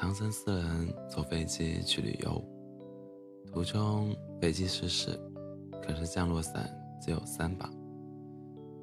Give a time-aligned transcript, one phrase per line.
[0.00, 2.42] 唐僧四人坐飞机去旅游，
[3.52, 5.10] 途中飞机失事，
[5.82, 6.66] 可是降落伞
[7.02, 7.70] 只有三把。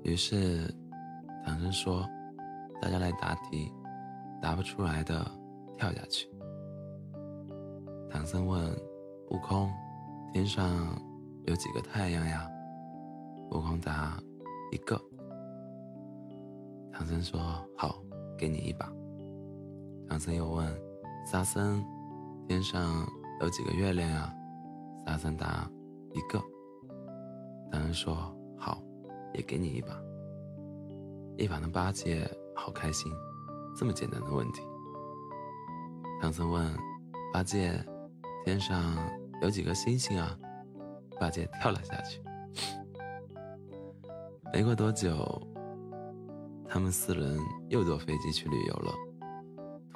[0.04, 0.72] 于是
[1.44, 2.08] 唐僧说
[2.80, 3.74] ：“大家来答题，
[4.40, 5.26] 答不出来的
[5.76, 6.30] 跳下去。”
[8.12, 8.72] 唐僧问
[9.32, 9.74] 悟空
[10.32, 11.02] ：“天上
[11.48, 12.48] 有几个太阳呀？”
[13.50, 14.22] 悟空答
[14.72, 14.96] ：“一个。”
[16.94, 17.42] 唐僧说
[17.76, 18.00] ：“好，
[18.38, 18.88] 给你一把。”
[20.08, 20.87] 唐僧又问。
[21.30, 21.84] 沙僧，
[22.48, 23.06] 天上
[23.42, 24.34] 有几个月亮啊？
[25.06, 25.70] 沙僧答：
[26.14, 26.42] 一个。
[27.70, 28.16] 唐僧说：
[28.58, 28.82] 好，
[29.34, 29.90] 也给你一把。
[31.38, 33.12] 一旁的八戒好开心，
[33.76, 34.62] 这么简单的问题。
[36.22, 36.74] 唐僧问：
[37.34, 37.78] 八戒，
[38.46, 38.96] 天上
[39.42, 40.34] 有几个星星啊？
[41.20, 42.22] 八戒跳了下去。
[44.54, 45.46] 没过多久，
[46.70, 47.38] 他们四人
[47.68, 48.94] 又坐飞机去旅游了。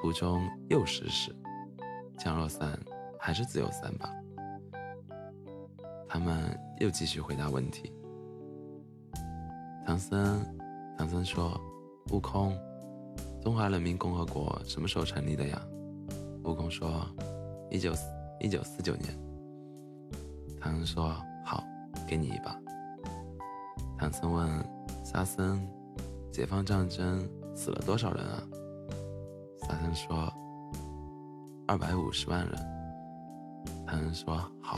[0.02, 1.31] 途中又失事，
[2.17, 2.75] 降落伞
[3.19, 4.09] 还是只有三把。
[6.09, 7.94] 他们又继续回答问题。
[9.85, 10.44] 唐僧，
[10.97, 11.55] 唐僧说
[12.11, 12.57] ：“悟空，
[13.44, 15.61] 中华人民共和国什么时候成立的呀？”
[16.45, 17.05] 悟空说
[17.69, 17.94] ：“一九
[18.39, 19.16] 一九四九年。”
[20.59, 21.63] 唐僧说：“好，
[22.07, 22.59] 给你一把。”
[23.99, 24.49] 唐僧问
[25.05, 25.63] 沙僧
[26.33, 27.23] ：“解放战争
[27.55, 28.44] 死了多少人啊？”
[29.72, 30.33] 唐僧说
[31.66, 32.53] ：“二百五十万人。”
[33.88, 34.78] 唐僧说：“好，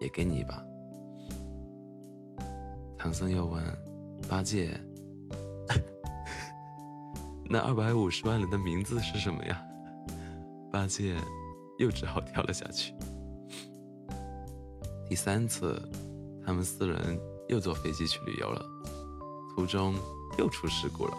[0.00, 0.60] 也给你一把。”
[2.98, 3.62] 唐僧又问
[4.28, 4.76] 八戒
[7.48, 9.64] ：“那二百五十万人的名字是什么呀？”
[10.72, 11.16] 八戒
[11.78, 12.92] 又只好跳了下去。
[15.08, 15.80] 第三次，
[16.44, 17.16] 他们四人
[17.48, 18.60] 又坐飞机去旅游了，
[19.54, 19.94] 途中
[20.36, 21.16] 又出事故了。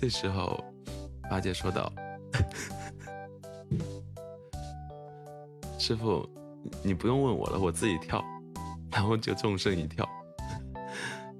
[0.00, 0.58] 这时候，
[1.28, 1.92] 八戒说道
[5.78, 6.26] ：“师傅，
[6.82, 8.24] 你不用问我了，我自己跳。”
[8.90, 10.08] 然后就纵身一跳。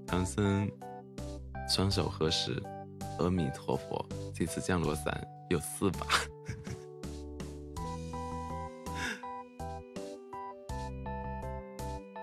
[0.07, 0.71] 唐僧
[1.71, 2.63] 双手合十
[3.19, 6.07] ：“阿弥陀佛，这次降落伞有四把。”